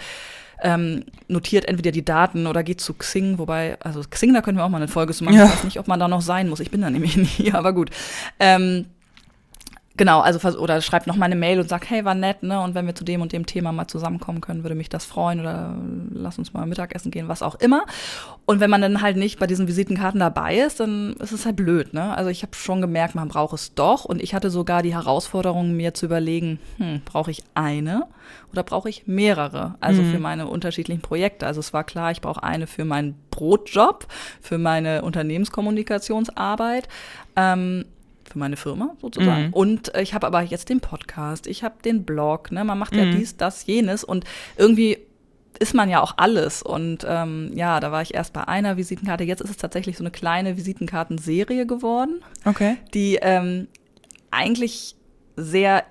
[0.66, 4.64] ähm, notiert entweder die Daten oder geht zu Xing, wobei, also Xing, da können wir
[4.64, 5.36] auch mal eine Folge zu machen.
[5.36, 5.46] Ja.
[5.46, 6.60] Ich weiß nicht, ob man da noch sein muss.
[6.62, 7.90] Ich bin da nämlich nie, aber gut.
[8.40, 8.86] Ähm,
[9.96, 12.60] Genau, also oder schreibt noch mal eine Mail und sagt, hey, war nett, ne?
[12.62, 15.40] Und wenn wir zu dem und dem Thema mal zusammenkommen können, würde mich das freuen
[15.40, 15.76] oder
[16.12, 17.86] lass uns mal Mittagessen gehen, was auch immer.
[18.46, 21.58] Und wenn man dann halt nicht bei diesen Visitenkarten dabei ist, dann ist es halt
[21.58, 22.18] blöd, ne?
[22.18, 24.04] Also ich habe schon gemerkt, man braucht es doch.
[24.04, 28.08] Und ich hatte sogar die Herausforderung, mir zu überlegen, hm, brauche ich eine
[28.52, 29.76] oder brauche ich mehrere?
[29.80, 30.06] Also Mhm.
[30.08, 31.46] für meine unterschiedlichen Projekte.
[31.46, 34.08] Also es war klar, ich brauche eine für meinen Brotjob,
[34.42, 36.88] für meine Unternehmenskommunikationsarbeit.
[37.36, 37.86] Ähm,
[38.34, 39.48] für meine Firma sozusagen.
[39.48, 39.54] Mhm.
[39.54, 42.64] Und äh, ich habe aber jetzt den Podcast, ich habe den Blog, ne?
[42.66, 43.12] Man macht ja Mhm.
[43.18, 44.26] dies, das, jenes und
[44.58, 44.98] irgendwie
[45.60, 46.62] ist man ja auch alles.
[46.64, 49.24] Und ähm, ja, da war ich erst bei einer Visitenkarte.
[49.24, 52.78] Jetzt ist es tatsächlich so eine kleine Visitenkartenserie geworden, Okay.
[52.94, 53.68] die ähm,
[54.32, 54.96] eigentlich
[55.36, 55.84] sehr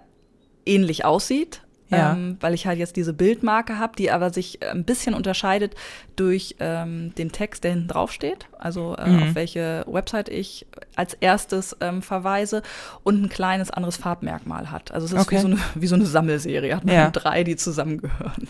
[0.67, 1.63] ähnlich aussieht.
[1.93, 2.13] Ja.
[2.15, 5.75] Ähm, weil ich halt jetzt diese Bildmarke habe, die aber sich äh, ein bisschen unterscheidet
[6.17, 9.23] durch ähm, den Text, der hinten drauf steht, also äh, Mhm.
[9.23, 12.63] auf welche Website ich als erstes ähm, verweise
[13.03, 14.91] und ein kleines anderes Farbmerkmal hat.
[14.93, 15.37] Also es ist Okay.
[15.37, 17.11] wie, so eine, wie so eine Sammelserie, hat man Ja.
[17.11, 18.49] drei, die zusammengehören.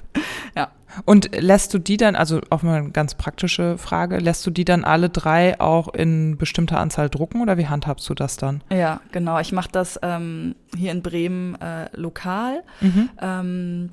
[0.56, 0.70] Ja.
[1.04, 4.64] Und lässt du die dann, also auch mal eine ganz praktische Frage, lässt du die
[4.64, 8.62] dann alle drei auch in bestimmter Anzahl drucken oder wie handhabst du das dann?
[8.70, 9.38] Ja, genau.
[9.40, 12.62] Ich mache das ähm, hier in Bremen äh, lokal.
[12.80, 13.10] Mhm.
[13.20, 13.90] Ähm,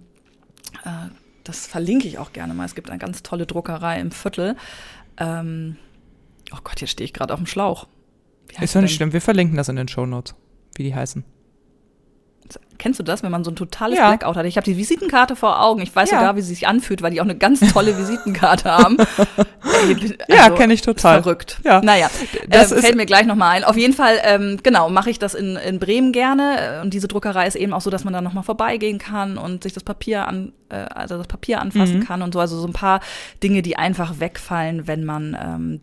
[0.84, 1.10] äh,
[1.46, 2.66] das verlinke ich auch gerne mal.
[2.66, 4.56] Es gibt eine ganz tolle Druckerei im Viertel.
[5.18, 5.78] Ähm,
[6.52, 7.88] oh Gott, hier stehe ich gerade auf dem Schlauch.
[8.60, 10.36] Ist doch nicht schlimm, wir verlinken das in den Shownotes,
[10.76, 11.24] wie die heißen.
[12.80, 14.08] Kennst du das, wenn man so ein totales Ja.
[14.08, 14.46] Blackout hat?
[14.46, 15.82] Ich habe die Visitenkarte vor Augen.
[15.82, 16.18] Ich weiß Ja.
[16.20, 18.98] sogar, wie sie sich anfühlt, weil die auch eine ganz tolle Visitenkarte haben.
[19.88, 21.22] Ey, Ja, kenn ich total.
[21.22, 21.60] Verrückt.
[21.64, 21.82] Ja.
[21.82, 22.10] Naja,
[22.48, 23.64] Das äh, fällt mir gleich nochmal ein.
[23.64, 26.80] Auf jeden Fall, ähm, genau, mache ich das in, in Bremen gerne.
[26.82, 29.74] Und diese Druckerei ist eben auch so, dass man da nochmal vorbeigehen kann und sich
[29.74, 32.06] das Papier an, äh, also das Papier anfassen Mhm.
[32.06, 32.40] kann und so.
[32.40, 33.02] Also so ein paar
[33.44, 35.82] Dinge, die einfach wegfallen, wenn man ähm,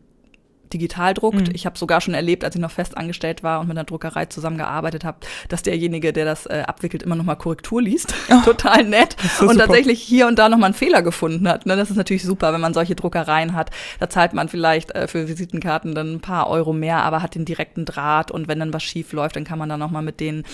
[0.73, 1.49] digital druckt.
[1.49, 1.55] Mhm.
[1.55, 4.27] Ich habe sogar schon erlebt, als ich noch fest angestellt war und mit einer Druckerei
[4.27, 8.15] zusammengearbeitet habe, dass derjenige, der das äh, abwickelt, immer noch mal Korrektur liest.
[8.45, 9.17] Total nett.
[9.41, 9.67] und super.
[9.67, 11.67] tatsächlich hier und da noch mal einen Fehler gefunden hat.
[11.67, 11.77] Ne?
[11.77, 13.71] Das ist natürlich super, wenn man solche Druckereien hat.
[14.01, 17.45] Da zahlt man vielleicht äh, für Visitenkarten dann ein paar Euro mehr, aber hat den
[17.45, 20.21] direkten Draht und wenn dann was schief läuft, dann kann man dann noch mal mit
[20.21, 20.45] denen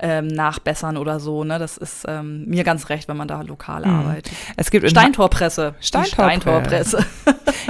[0.00, 1.44] ähm, nachbessern oder so.
[1.44, 1.58] Ne?
[1.58, 3.94] Das ist ähm, mir ganz recht, wenn man da lokal Mhm.
[3.94, 4.32] arbeitet.
[4.56, 5.74] Es gibt in, Steintorpresse.
[5.80, 6.14] Steintorpresse.
[6.14, 7.06] Steintorpresse.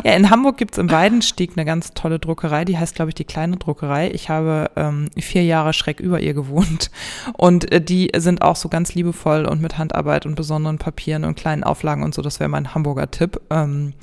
[0.04, 3.24] ja, in Hamburg gibt's im Weidenstieg eine ganz tolle Druckerei, die heißt, glaube ich, die
[3.24, 4.10] kleine Druckerei.
[4.10, 6.90] Ich habe ähm, vier Jahre schräg über ihr gewohnt.
[7.36, 11.36] Und äh, die sind auch so ganz liebevoll und mit Handarbeit und besonderen Papieren und
[11.36, 12.22] kleinen Auflagen und so.
[12.22, 13.40] Das wäre mein Hamburger Tipp.
[13.50, 13.94] Ähm,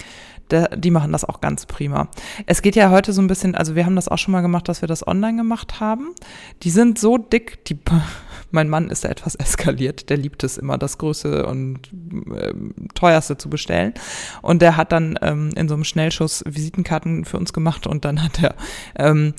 [0.76, 2.08] die machen das auch ganz prima.
[2.48, 4.68] Es geht ja heute so ein bisschen, also wir haben das auch schon mal gemacht,
[4.68, 6.16] dass wir das online gemacht haben.
[6.64, 7.78] Die sind so dick, die,
[8.52, 10.10] mein Mann ist da etwas eskaliert.
[10.10, 13.94] Der liebt es immer, das Größte und ähm, teuerste zu bestellen.
[14.42, 18.24] Und der hat dann ähm, in so einem Schnellschuss Visitenkarten für uns gemacht und dann
[18.24, 18.56] hat er
[18.98, 19.34] ähm,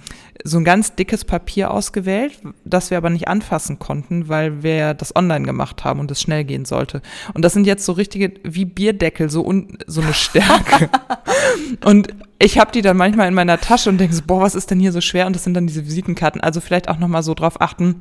[0.44, 5.14] so ein ganz dickes Papier ausgewählt, das wir aber nicht anfassen konnten, weil wir das
[5.14, 7.02] online gemacht haben und es schnell gehen sollte.
[7.34, 10.88] Und das sind jetzt so richtige, wie Bierdeckel, so, un, so eine Stärke.
[11.84, 14.70] und ich habe die dann manchmal in meiner Tasche und denke so, boah, was ist
[14.70, 15.26] denn hier so schwer?
[15.26, 16.40] Und das sind dann diese Visitenkarten.
[16.40, 18.00] Also vielleicht auch nochmal so drauf achten,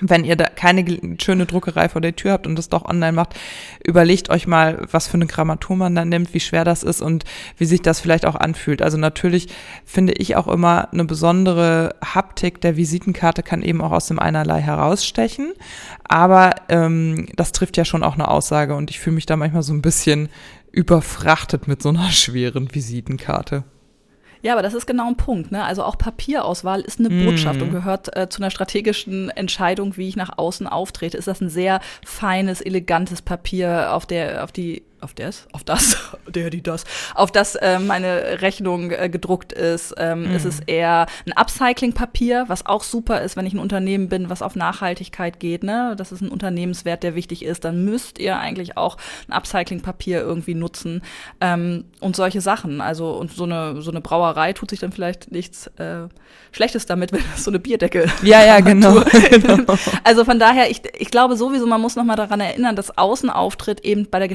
[0.00, 0.84] wenn ihr da keine
[1.20, 3.34] schöne Druckerei vor der Tür habt und das doch online macht,
[3.84, 7.24] überlegt euch mal, was für eine Grammatur man da nimmt, wie schwer das ist und
[7.56, 8.82] wie sich das vielleicht auch anfühlt.
[8.82, 9.48] Also natürlich
[9.84, 14.60] finde ich auch immer eine besondere Haptik der Visitenkarte kann eben auch aus dem Einerlei
[14.60, 15.52] herausstechen.
[16.04, 19.62] Aber ähm, das trifft ja schon auch eine Aussage und ich fühle mich da manchmal
[19.62, 20.28] so ein bisschen
[20.72, 23.64] überfrachtet mit so einer schweren Visitenkarte.
[24.42, 25.52] Ja, aber das ist genau ein Punkt.
[25.52, 25.64] Ne?
[25.64, 27.26] Also auch Papierauswahl ist eine Mm.
[27.26, 31.16] Botschaft und gehört äh, zu einer strategischen Entscheidung, wie ich nach außen auftrete.
[31.16, 35.96] Ist das ein sehr feines, elegantes Papier, auf der, auf die, auf das, auf das,
[36.28, 36.84] der, die, das,
[37.14, 39.94] auf das äh, meine Rechnung äh, gedruckt ist.
[39.98, 40.34] Ähm, Mm.
[40.34, 44.42] Ist es eher ein Upcycling-Papier, was auch super ist, wenn ich ein Unternehmen bin, was
[44.42, 45.62] auf Nachhaltigkeit geht.
[45.62, 45.94] Ne?
[45.96, 47.64] Das ist ein Unternehmenswert, der wichtig ist.
[47.64, 48.96] Dann müsst ihr eigentlich auch
[49.28, 51.02] ein Upcycling-Papier irgendwie nutzen
[51.40, 52.80] ähm, und solche Sachen.
[52.80, 56.08] Also und so eine so eine Brauerei tut sich dann vielleicht nichts äh,
[56.52, 58.06] Schlechtes damit, wenn das so eine Bierdecke.
[58.22, 59.02] Ja, ja, genau.
[60.04, 63.80] Also von daher, ich, ich glaube sowieso, man muss noch mal daran erinnern, dass Außenauftritt
[63.80, 64.28] eben bei der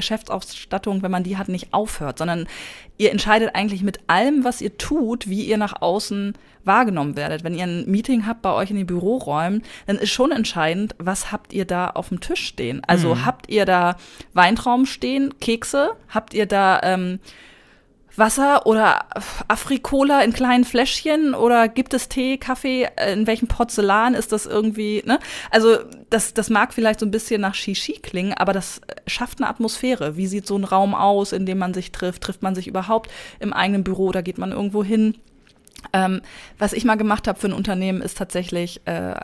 [0.54, 2.46] Geschäftsausstattung, wenn man die hat, nicht aufhört, sondern
[2.96, 7.44] ihr entscheidet eigentlich mit allem, was ihr tut, wie ihr nach außen wahrgenommen werdet.
[7.44, 11.30] Wenn ihr ein Meeting habt bei euch in den Büroräumen, dann ist schon entscheidend, was
[11.30, 12.82] habt ihr da auf dem Tisch stehen.
[12.86, 13.96] Also habt ihr da
[14.32, 17.20] Weintrauben stehen, Kekse, habt ihr da ähm,
[18.16, 19.06] Wasser oder
[19.48, 24.46] Afrikola in kleinen Fläschchen oder gibt es Tee, Kaffee, äh, in welchem Porzellan ist das
[24.46, 25.18] irgendwie, ne?
[25.50, 25.78] Also
[26.10, 29.48] das, das mag vielleicht so ein bisschen nach Shishi klingen, aber das äh, schafft eine
[29.48, 30.16] Atmosphäre.
[30.16, 32.22] Wie sieht so ein Raum aus, in dem man sich trifft?
[32.22, 35.16] Trifft man sich überhaupt im eigenen Büro oder geht man irgendwo hin?
[35.92, 36.22] Ähm,
[36.58, 39.14] was ich mal gemacht habe für ein Unternehmen, ist tatsächlich äh,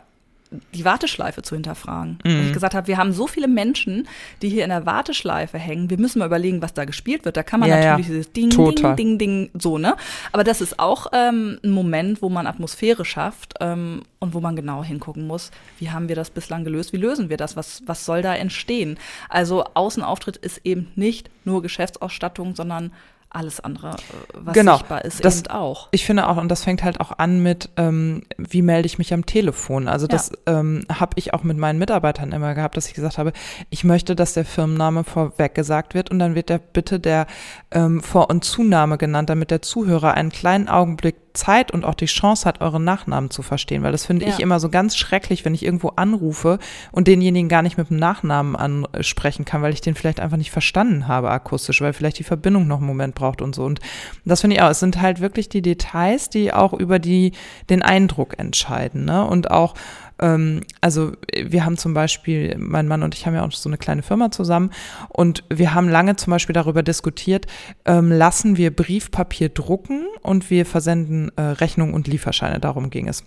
[0.73, 2.19] die Warteschleife zu hinterfragen.
[2.25, 2.31] Mhm.
[2.31, 4.07] Und ich gesagt habe, wir haben so viele Menschen,
[4.41, 5.89] die hier in der Warteschleife hängen.
[5.89, 7.37] Wir müssen mal überlegen, was da gespielt wird.
[7.37, 7.91] Da kann man Ja, ja.
[7.91, 8.95] natürlich dieses Ding, Total.
[8.95, 9.95] Ding, Ding, Ding, so, ne?
[10.33, 14.55] Aber das ist auch ähm, ein Moment, wo man Atmosphäre schafft ähm, und wo man
[14.55, 18.05] genau hingucken muss, wie haben wir das bislang gelöst, wie lösen wir das, was, was
[18.05, 18.97] soll da entstehen?
[19.29, 22.91] Also Außenauftritt ist eben nicht nur Geschäftsausstattung, sondern
[23.33, 23.93] alles andere, äh,
[24.33, 25.87] was Genau, sichtbar ist, das- auch.
[25.91, 29.13] Ich finde auch, und das fängt halt auch an mit, ähm, wie melde ich mich
[29.13, 29.87] am Telefon.
[29.87, 33.31] Also das ähm, habe ich auch mit meinen Mitarbeitern immer gehabt, dass ich gesagt habe,
[33.69, 37.25] ich möchte, dass der Firmenname vorweg gesagt wird und dann wird der bitte der
[37.71, 42.05] ähm, Vor- und Zunahme genannt, damit der Zuhörer einen kleinen Augenblick Zeit und auch die
[42.05, 43.83] Chance hat, euren Nachnamen zu verstehen.
[43.83, 44.31] Weil das finde Ja.
[44.33, 46.59] ich immer so ganz schrecklich, wenn ich irgendwo anrufe
[46.91, 50.51] und denjenigen gar nicht mit dem Nachnamen ansprechen kann, weil ich den vielleicht einfach nicht
[50.51, 53.63] verstanden habe akustisch, weil vielleicht die Verbindung noch einen Moment braucht und so.
[53.63, 53.79] Und
[54.25, 54.69] das finde ich auch.
[54.69, 57.31] Es sind halt wirklich die Details, die auch über die,
[57.69, 59.05] den Eindruck entscheiden.
[59.05, 59.25] Ne?
[59.25, 59.73] Und auch,
[60.21, 63.77] ähm, also wir haben zum Beispiel, mein Mann und ich haben ja auch so eine
[63.77, 64.71] kleine Firma zusammen
[65.09, 67.47] und wir haben lange zum Beispiel darüber diskutiert,
[67.85, 72.59] ähm, lassen wir Briefpapier drucken und wir versenden äh, Rechnungen und Lieferscheine.
[72.59, 73.23] Darum ging es.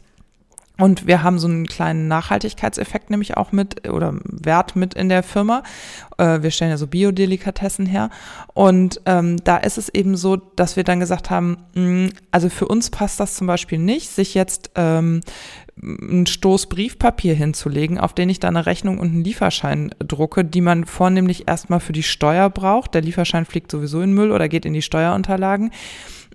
[0.76, 5.22] Und wir haben so einen kleinen Nachhaltigkeitseffekt nämlich auch mit oder Wert mit in der
[5.22, 5.62] Firma.
[6.18, 8.10] Äh, wir stellen ja so Biodelikatessen her.
[8.54, 12.66] Und ähm, da ist es eben so, dass wir dann gesagt haben, mh, also für
[12.66, 15.20] uns passt das zum Beispiel nicht, sich jetzt ähm,
[15.80, 20.60] einen Stoß Briefpapier hinzulegen, auf den ich dann eine Rechnung und einen Lieferschein drucke, die
[20.60, 22.94] man vornehmlich erstmal für die Steuer braucht.
[22.94, 25.70] Der Lieferschein fliegt sowieso in Müll oder geht in die Steuerunterlagen.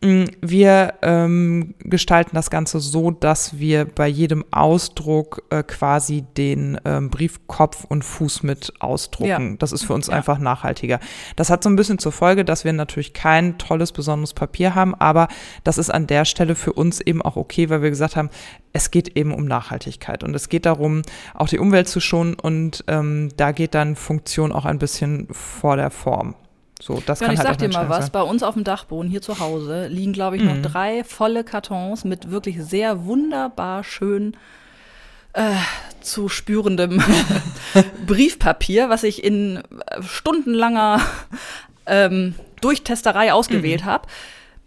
[0.02, 6.80] Mm, Wir ähm, gestalten das Ganze so, dass wir bei jedem Ausdruck äh, quasi den
[6.86, 9.50] ähm, Briefkopf und Fuß mit ausdrucken.
[9.52, 9.56] Ja.
[9.60, 10.14] Das ist für uns Ja.
[10.14, 11.00] einfach nachhaltiger.
[11.36, 14.96] Das hat so ein bisschen zur Folge, dass wir natürlich kein tolles, besonderes Papier haben,
[14.96, 15.28] aber
[15.66, 18.30] das ist an der Stelle für uns eben auch okay, weil wir gesagt haben,
[18.72, 21.02] es geht eben um Nachhaltigkeit und es geht darum,
[21.34, 25.76] auch die Umwelt zu schonen und ähm, da geht dann Funktion auch ein bisschen vor
[25.76, 26.36] der Form.
[26.82, 28.12] So, das Ja, kann ich halt sag dir mal was, sein.
[28.14, 30.48] bei uns auf dem Dachboden hier zu Hause liegen, glaube ich, Mhm.
[30.62, 34.38] noch drei volle Kartons mit wirklich sehr wunderbar schön
[35.34, 35.56] äh,
[36.02, 37.04] zu spürendem
[38.08, 41.02] Briefpapier, was ich in äh, stundenlanger
[41.86, 44.08] ähm, Durchtesterei ausgewählt habe,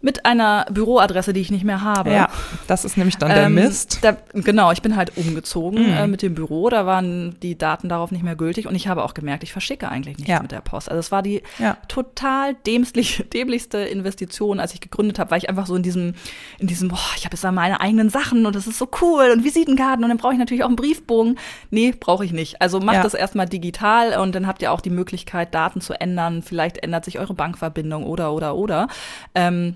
[0.03, 2.11] mit einer Büroadresse, die ich nicht mehr habe.
[2.11, 2.27] Ja,
[2.67, 3.99] das ist nämlich dann der Ähm, Mist.
[4.01, 5.93] Da, genau, ich bin halt umgezogen Mhm.
[5.97, 9.01] äh, mit dem Büro, da waren die Daten darauf nicht mehr gültig und ich habe
[9.03, 10.41] auch gemerkt, ich verschicke eigentlich nichts Ja.
[10.41, 10.89] mit der Post.
[10.89, 11.77] Also es war die Ja.
[11.87, 16.15] total dämlich, dämlichste Investition, als ich gegründet habe, weil ich einfach so in diesem,
[16.59, 19.29] in diesem, boah, ich habe jetzt da meine eigenen Sachen und das ist so cool
[19.31, 21.39] und Visitenkarten und dann brauche ich natürlich auch einen Briefbogen.
[21.69, 22.61] Nee, brauche ich nicht.
[22.61, 23.03] Also macht Ja.
[23.03, 26.41] das erstmal digital und dann habt ihr auch die Möglichkeit, Daten zu ändern.
[26.43, 28.87] Vielleicht ändert sich eure Bankverbindung oder, oder, oder.
[29.33, 29.75] Ähm,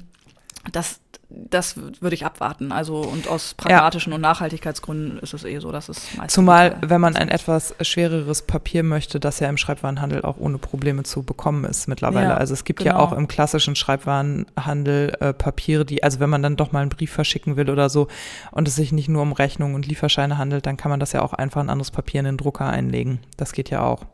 [0.71, 0.99] das,
[1.29, 2.71] das würde ich abwarten.
[2.71, 7.01] Also und aus pragmatischen und Nachhaltigkeitsgründen ist es eh so, dass es meistens Zumal, wenn
[7.01, 11.65] man ein etwas schwereres Papier möchte, das ja im Schreibwarenhandel auch ohne Probleme zu bekommen
[11.65, 12.29] ist mittlerweile.
[12.29, 13.03] Ja, also es gibt ja genau.
[13.03, 17.11] auch im klassischen Schreibwarenhandel äh, Papiere, die, also wenn man dann doch mal einen Brief
[17.11, 18.07] verschicken will oder so
[18.51, 21.21] und es sich nicht nur um Rechnungen und Lieferscheine handelt, dann kann man das ja
[21.21, 23.19] auch einfach ein anderes Papier in den Drucker einlegen.
[23.37, 24.05] Das geht ja auch.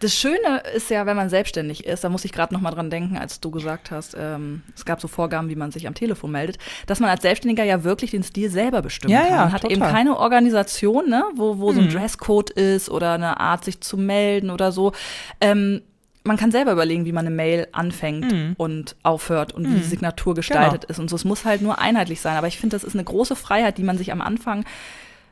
[0.00, 2.90] Das Schöne ist ja, wenn man selbstständig ist, da muss ich gerade noch mal dran
[2.90, 6.32] denken, als du gesagt hast, ähm, es gab so Vorgaben, wie man sich am Telefon
[6.32, 9.30] meldet, dass man als Selbstständiger ja wirklich den Stil selber bestimmen Ja, kann.
[9.30, 9.92] ja, man hat eben total.
[9.92, 11.90] keine Organisation, ne, wo, wo so ein Mhm.
[11.92, 14.92] Dresscode ist oder eine Art, sich zu melden oder so.
[15.40, 15.80] Ähm,
[16.24, 18.54] man kann selber überlegen, wie man eine Mail anfängt Mhm.
[18.58, 20.98] und aufhört und wie die Signatur gestaltet ist.
[20.98, 22.36] Und so, es muss halt nur einheitlich sein.
[22.36, 24.64] Aber ich finde, das ist eine große Freiheit, die man sich am Anfang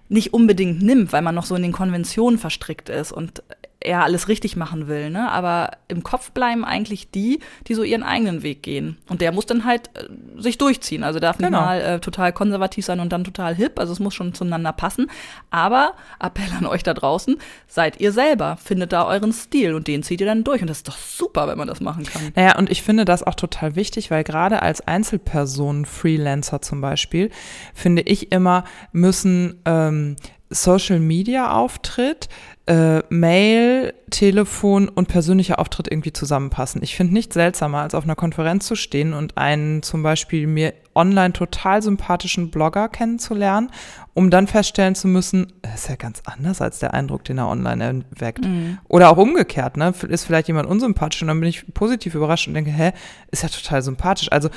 [0.08, 3.42] nicht unbedingt nimmt, weil man noch so in den Konventionen verstrickt ist und
[3.84, 5.30] er alles richtig machen will, ne?
[5.30, 8.96] Aber im Kopf bleiben eigentlich die, die so ihren eigenen Weg gehen.
[9.08, 11.04] Und der muss dann halt äh, sich durchziehen.
[11.04, 11.60] Also darf nicht Genau.
[11.60, 13.78] mal äh, total konservativ sein und dann total hip.
[13.78, 15.10] Also es muss schon zueinander passen.
[15.50, 17.36] Aber Appell an euch da draußen,
[17.68, 20.62] seid ihr selber, findet da euren Stil und den zieht ihr dann durch.
[20.62, 22.32] Und das ist doch super, wenn man das machen kann.
[22.34, 27.30] Naja, und ich finde das auch total wichtig, weil gerade als Einzelperson, Freelancer zum Beispiel,
[27.74, 30.16] finde ich immer, müssen ähm,
[30.54, 32.28] Social Media Auftritt,
[32.66, 36.82] äh, Mail, Telefon und persönlicher Auftritt irgendwie zusammenpassen.
[36.82, 40.72] Ich finde nichts seltsamer, als auf einer Konferenz zu stehen und einen zum Beispiel mir
[40.94, 43.70] online total sympathischen Blogger kennenzulernen,
[44.14, 48.04] um dann feststellen zu müssen, ist ja ganz anders als der Eindruck, den er online
[48.14, 48.44] erweckt.
[48.88, 49.92] Oder auch umgekehrt, ne?
[50.08, 52.92] Ist vielleicht jemand unsympathisch und dann bin ich positiv überrascht und denke, hä,
[53.32, 54.30] ist ja total sympathisch.
[54.30, 54.50] Also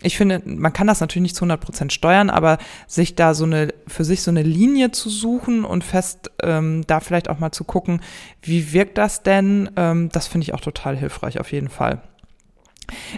[0.00, 3.44] ich finde, man kann das natürlich nicht zu 100 Prozent steuern, aber sich da so
[3.44, 7.52] eine, für sich so eine Linie zu suchen und fest ähm, da vielleicht auch mal
[7.52, 8.00] zu gucken,
[8.40, 12.00] wie wirkt das denn, ähm, das finde ich auch total hilfreich, auf jeden Fall.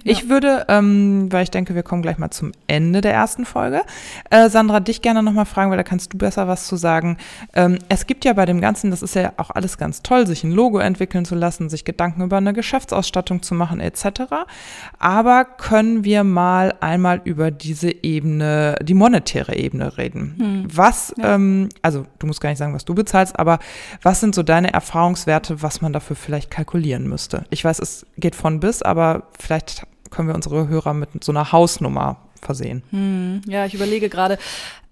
[0.02, 3.82] Ich würde, ähm, weil ich denke, wir kommen gleich mal zum Ende der ersten Folge,
[4.30, 7.16] äh, Sandra, dich gerne nochmal fragen, weil da kannst du besser was zu sagen.
[7.54, 10.44] Ähm, es gibt ja bei dem Ganzen, das ist ja auch alles ganz toll, sich
[10.44, 14.22] ein Logo entwickeln zu lassen, sich Gedanken über eine Geschäftsausstattung zu machen etc.
[14.98, 20.66] Aber können wir mal einmal über diese Ebene, die monetäre Ebene reden?
[20.72, 21.34] Was, Ja.
[21.34, 23.58] ähm, also du musst gar nicht sagen, was du bezahlst, aber
[24.02, 27.44] was sind so deine Erfahrungswerte, was man dafür vielleicht kalkulieren müsste?
[27.50, 29.53] Ich weiß, es geht von bis, aber vielleicht
[30.10, 32.82] können wir unsere Hörer mit so einer Hausnummer versehen.
[32.90, 34.38] Hm, ja, ich überlege gerade.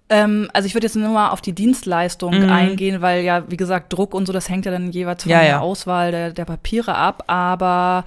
[0.08, 2.50] Ähm, also ich würde jetzt nur mal auf die Dienstleistung mhm.
[2.50, 5.40] eingehen, weil ja, wie gesagt, Druck und so, das hängt ja dann jeweils von ja,
[5.40, 5.60] der ja.
[5.60, 7.24] Auswahl der, der Papiere ab.
[7.28, 8.04] Aber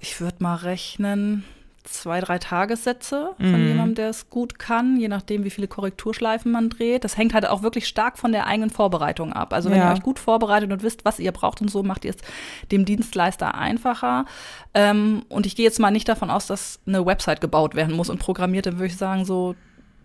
[0.00, 1.44] ich würde mal rechnen
[1.84, 3.68] zwei, drei Tagessätze von mhm.
[3.68, 7.04] jemandem, der es gut kann, je nachdem, wie viele Korrekturschleifen man dreht.
[7.04, 9.52] Das hängt halt auch wirklich stark von der eigenen Vorbereitung ab.
[9.52, 9.90] Also wenn ja.
[9.90, 12.18] ihr euch gut vorbereitet und wisst, was ihr braucht und so, macht ihr es
[12.70, 14.26] dem Dienstleister einfacher.
[14.74, 18.10] Ähm, und ich gehe jetzt mal nicht davon aus, dass eine Website gebaut werden muss
[18.10, 19.54] und programmiert, dann würde ich sagen, so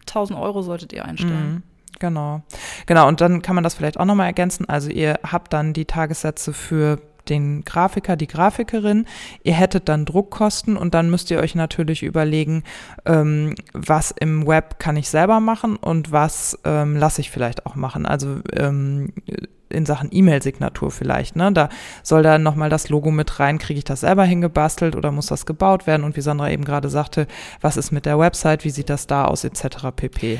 [0.01, 1.53] 1000 Euro solltet ihr einstellen.
[1.55, 1.63] Mhm.
[1.99, 2.41] Genau.
[2.85, 4.67] Genau, und dann kann man das vielleicht auch nochmal ergänzen.
[4.67, 9.05] Also ihr habt dann die Tagessätze für den Grafiker, die Grafikerin.
[9.43, 12.63] Ihr hättet dann Druckkosten und dann müsst ihr euch natürlich überlegen,
[13.05, 17.75] ähm, was im Web kann ich selber machen und was ähm, lasse ich vielleicht auch
[17.75, 18.05] machen.
[18.05, 19.13] Also ähm,
[19.69, 21.35] in Sachen E-Mail-Signatur vielleicht.
[21.35, 21.51] Ne?
[21.51, 21.69] Da
[22.03, 23.57] soll da nochmal das Logo mit rein.
[23.57, 26.03] Kriege ich das selber hingebastelt oder muss das gebaut werden?
[26.03, 27.27] Und wie Sandra eben gerade sagte,
[27.61, 28.63] was ist mit der Website?
[28.63, 29.43] Wie sieht das da aus?
[29.43, 29.65] Etc.
[29.95, 30.39] pp.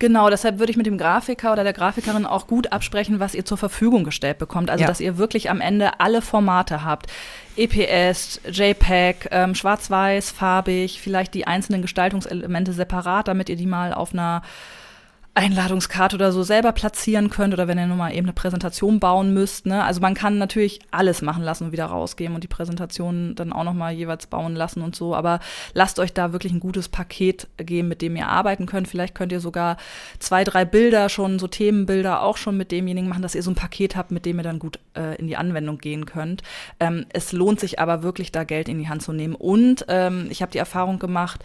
[0.00, 3.44] Genau, deshalb würde ich mit dem Grafiker oder der Grafikerin auch gut absprechen, was ihr
[3.44, 4.70] zur Verfügung gestellt bekommt.
[4.70, 4.88] Also, ja.
[4.88, 7.06] dass ihr wirklich am Ende alle Formate habt.
[7.54, 14.14] EPS, JPEG, ähm, schwarz-weiß, farbig, vielleicht die einzelnen Gestaltungselemente separat, damit ihr die mal auf
[14.14, 14.40] einer
[15.34, 19.32] Einladungskarte oder so selber platzieren könnt oder wenn ihr nur mal eben eine Präsentation bauen
[19.32, 19.64] müsst.
[19.64, 19.84] Ne?
[19.84, 23.62] Also man kann natürlich alles machen lassen und wieder rausgeben und die Präsentation dann auch
[23.62, 25.14] noch mal jeweils bauen lassen und so.
[25.14, 25.38] Aber
[25.72, 28.88] lasst euch da wirklich ein gutes Paket geben, mit dem ihr arbeiten könnt.
[28.88, 29.76] Vielleicht könnt ihr sogar
[30.18, 33.56] zwei, drei Bilder schon, so Themenbilder auch schon mit demjenigen machen, dass ihr so ein
[33.56, 36.42] Paket habt, mit dem ihr dann gut äh, in die Anwendung gehen könnt.
[36.80, 39.36] Ähm, es lohnt sich aber wirklich, da Geld in die Hand zu nehmen.
[39.36, 41.44] Und ähm, ich habe die Erfahrung gemacht,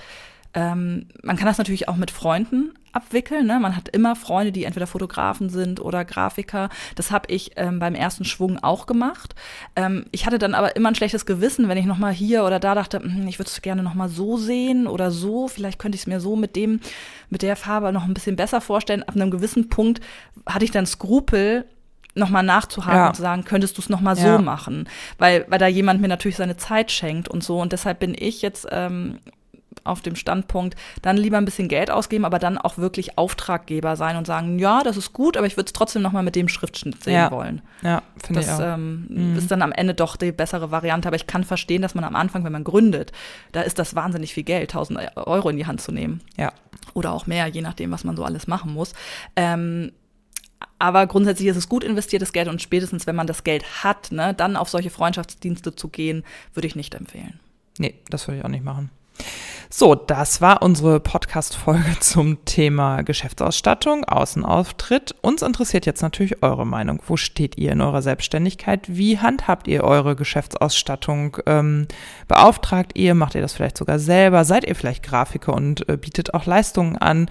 [0.56, 3.46] ähm, man kann das natürlich auch mit Freunden abwickeln.
[3.46, 3.60] Ne?
[3.60, 6.70] Man hat immer Freunde, die entweder Fotografen sind oder Grafiker.
[6.96, 9.36] Das habe ich ähm, beim ersten Schwung auch gemacht.
[9.76, 12.60] Ähm, ich hatte dann aber immer ein schlechtes Gewissen, wenn ich noch mal hier oder
[12.60, 15.50] da dachte, hm, ich würde es gerne noch mal so sehen oder so.
[15.50, 16.80] Vielleicht könnte ich es mir so mit dem,
[17.30, 19.04] mit der Farbe noch ein bisschen besser vorstellen.
[19.04, 20.00] Ab einem gewissen Punkt
[20.46, 21.66] hatte ich dann Skrupel,
[22.18, 23.08] nochmal nachzuhaken ja.
[23.10, 24.38] und zu sagen, könntest du es nochmal ja.
[24.38, 24.88] so machen?
[25.18, 27.60] Weil, weil da jemand mir natürlich seine Zeit schenkt und so.
[27.60, 29.20] Und deshalb bin ich jetzt ähm,
[29.86, 34.18] auf dem Standpunkt, dann lieber ein bisschen Geld ausgeben, aber dann auch wirklich Auftraggeber sein
[34.18, 36.48] und sagen, ja, das ist gut, aber ich würde es trotzdem noch mal mit dem
[36.48, 37.32] Schriftschnitt sehen ja.
[37.32, 37.62] wollen.
[37.82, 38.58] Ja, finde ich auch.
[38.58, 39.38] Das ähm, mhm.
[39.38, 42.16] ist dann am Ende doch die bessere Variante, aber ich kann verstehen, dass man am
[42.16, 43.12] Anfang, wenn man gründet,
[43.52, 46.22] da ist das wahnsinnig viel Geld, 1000 Euro in die Hand zu nehmen.
[46.38, 46.52] Ja.
[46.94, 48.94] Oder auch mehr, je nachdem, was man so alles machen muss.
[49.36, 49.92] Ähm,
[50.80, 54.34] aber grundsätzlich ist es gut investiertes Geld und spätestens, wenn man das Geld hat, ne,
[54.34, 57.40] dann auf solche Freundschaftsdienste zu gehen, würde ich nicht empfehlen.
[57.78, 58.90] Nee, das würde ich auch nicht machen.
[59.70, 65.16] So, das war unsere Podcast-Folge zum Thema Geschäftsausstattung, Außenauftritt.
[65.22, 67.02] Uns interessiert jetzt natürlich eure Meinung.
[67.08, 68.82] Wo steht ihr in eurer Selbstständigkeit?
[68.88, 71.38] Wie handhabt ihr eure Geschäftsausstattung?
[71.48, 71.88] Ähm,
[72.28, 73.16] beauftragt ihr?
[73.16, 74.46] Macht ihr das vielleicht sogar selber?
[74.46, 77.30] Seid ihr vielleicht Grafiker und äh, bietet auch Leistungen an?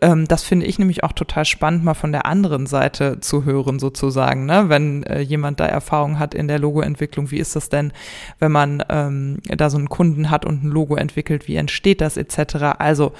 [0.00, 3.78] Ähm, das finde ich nämlich auch total spannend, mal von der anderen Seite zu hören,
[3.78, 4.46] sozusagen.
[4.46, 4.68] Ne?
[4.68, 7.92] Wenn äh, jemand da Erfahrung hat in der Logoentwicklung, wie ist das denn,
[8.38, 11.46] wenn man ähm, da so einen Kunden hat und ein Logo entwickelt?
[11.46, 12.76] Wie entsteht das etc.?
[12.78, 13.12] Also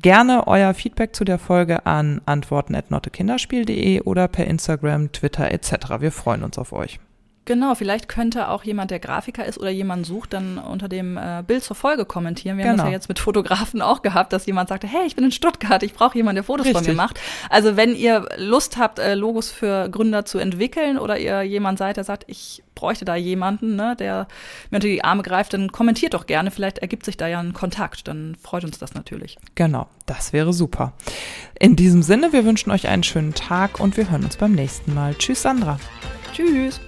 [0.00, 6.00] gerne euer Feedback zu der Folge an antworten.nottekinderspiel.de oder per Instagram, Twitter etc.
[6.00, 7.00] Wir freuen uns auf euch.
[7.46, 11.42] Genau, vielleicht könnte auch jemand, der Grafiker ist oder jemand sucht, dann unter dem äh,
[11.46, 12.56] Bild zur Folge kommentieren.
[12.56, 12.72] Wir genau.
[12.72, 15.32] haben das ja jetzt mit Fotografen auch gehabt, dass jemand sagte, hey, ich bin in
[15.32, 16.86] Stuttgart, ich brauche jemanden, der Fotos Richtig.
[16.86, 17.20] von mir macht.
[17.50, 21.98] Also wenn ihr Lust habt, äh, Logos für Gründer zu entwickeln oder ihr jemand seid,
[21.98, 24.26] der sagt, ich bräuchte da jemanden, ne, der
[24.70, 26.50] mir unter die Arme greift, dann kommentiert doch gerne.
[26.50, 28.08] Vielleicht ergibt sich da ja ein Kontakt.
[28.08, 29.36] Dann freut uns das natürlich.
[29.54, 30.94] Genau, das wäre super.
[31.58, 34.94] In diesem Sinne, wir wünschen euch einen schönen Tag und wir hören uns beim nächsten
[34.94, 35.14] Mal.
[35.14, 35.78] Tschüss, Sandra.
[36.32, 36.80] Tschüss.